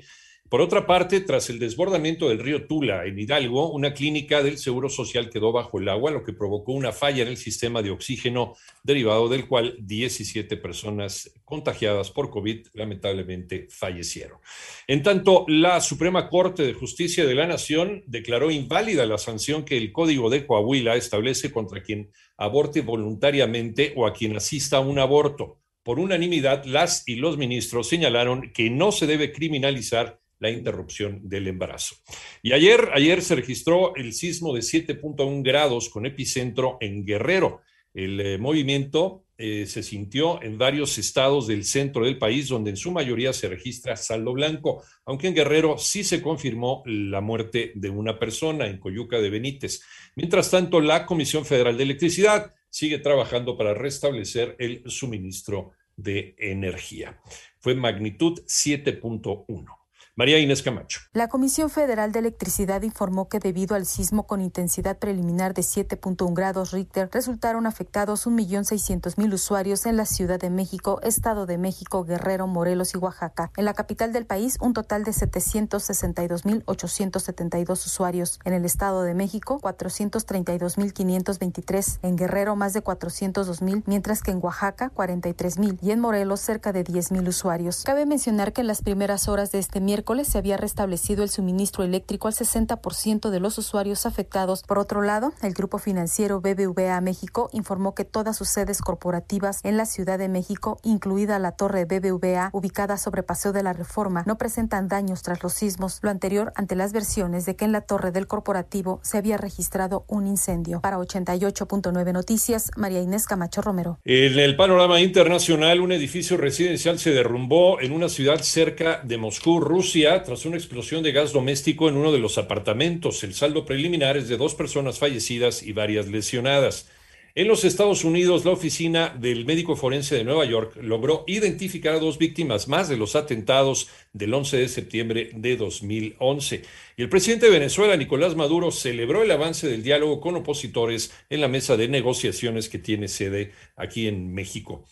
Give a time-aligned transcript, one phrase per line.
[0.50, 4.89] Por otra parte, tras el desbordamiento del río Tula en Hidalgo, una clínica del Seguro
[4.89, 8.56] Social quedó bajo el agua, lo que provocó una falla en el sistema de oxígeno,
[8.83, 14.40] derivado del cual 17 personas contagiadas por COVID lamentablemente fallecieron.
[14.88, 19.78] En tanto, la Suprema Corte de Justicia de la Nación declaró inválida la sanción que
[19.78, 24.97] el Código de Coahuila establece contra quien aborte voluntariamente o a quien asista a un
[24.97, 25.59] aborto.
[25.84, 31.47] Por unanimidad, las y los ministros señalaron que no se debe criminalizar la interrupción del
[31.47, 31.95] embarazo.
[32.41, 37.61] Y ayer, ayer se registró el sismo de 7.1 grados con epicentro en Guerrero.
[37.94, 42.77] El eh, movimiento eh, se sintió en varios estados del centro del país, donde en
[42.77, 47.89] su mayoría se registra saldo blanco, aunque en Guerrero sí se confirmó la muerte de
[47.89, 49.81] una persona en Coyuca de Benítez.
[50.16, 57.19] Mientras tanto, la Comisión Federal de Electricidad sigue trabajando para restablecer el suministro de energía.
[57.59, 59.78] Fue magnitud 7.1.
[60.19, 61.00] María Inés Camacho.
[61.13, 66.34] La Comisión Federal de Electricidad informó que debido al sismo con intensidad preliminar de 7.1
[66.34, 72.47] grados Richter resultaron afectados 1.600.000 usuarios en la Ciudad de México, Estado de México, Guerrero,
[72.47, 73.52] Morelos y Oaxaca.
[73.56, 78.41] En la capital del país, un total de 762.872 usuarios.
[78.44, 82.00] En el Estado de México, 432.523.
[82.01, 85.78] En Guerrero, más de 402.000, mientras que en Oaxaca, 43.000.
[85.81, 87.84] Y en Morelos, cerca de 10.000 usuarios.
[87.86, 91.84] Cabe mencionar que en las primeras horas de este miércoles, se había restablecido el suministro
[91.84, 94.64] eléctrico al 60% de los usuarios afectados.
[94.64, 99.78] Por otro lado, el grupo financiero BBVA México informó que todas sus sedes corporativas en
[99.78, 104.40] la Ciudad de México, incluida la torre BBVA ubicada sobre Paseo de la Reforma, no
[104.40, 108.12] presentan daños tras los sismos, lo anterior ante las versiones de que en la torre
[108.12, 110.81] del corporativo se había registrado un incendio.
[110.81, 114.00] Para 88.9 Noticias, María Inés Camacho Romero.
[114.06, 119.59] En el panorama internacional, un edificio residencial se derrumbó en una ciudad cerca de Moscú,
[119.59, 123.22] Rusia tras una explosión de gas doméstico en uno de los apartamentos.
[123.26, 126.90] El saldo preliminar es de dos personas fallecidas y varias lesionadas.
[127.36, 132.00] En los Estados Unidos, la oficina del médico forense de Nueva York logró identificar a
[132.00, 136.62] dos víctimas más de los atentados del 11 de septiembre de 2011.
[136.98, 141.42] Y el presidente de Venezuela, Nicolás Maduro, celebró el avance del diálogo con opositores en
[141.42, 144.90] la mesa de negociaciones que tiene sede aquí en México.